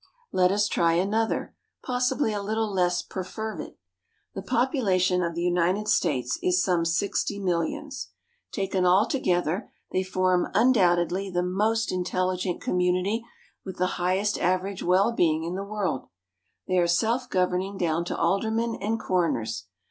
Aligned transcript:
Let 0.31 0.51
us 0.51 0.67
try 0.67 0.93
another, 0.93 1.53
possibly 1.83 2.33
a 2.33 2.41
little 2.41 2.73
less 2.73 3.03
perfervid. 3.03 3.75
The 4.33 4.41
population 4.41 5.21
of 5.21 5.35
the 5.35 5.43
United 5.43 5.87
States 5.87 6.39
is 6.41 6.63
some 6.63 6.85
sixty 6.85 7.37
millions. 7.37 8.07
Taken 8.51 8.83
altogether 8.83 9.69
they 9.91 10.01
form 10.01 10.47
undoubtedly 10.55 11.29
the 11.29 11.43
most 11.43 11.91
intelligent 11.91 12.61
community, 12.61 13.23
with 13.63 13.77
the 13.77 14.01
highest 14.01 14.39
average 14.41 14.81
well 14.81 15.11
being, 15.11 15.43
in 15.43 15.53
the 15.53 15.63
world. 15.63 16.07
They 16.67 16.79
are 16.79 16.87
self 16.87 17.29
governing 17.29 17.77
down 17.77 18.03
to 18.05 18.17
aldermen 18.17 18.73
and 18.81 18.99
coroners. 18.99 19.65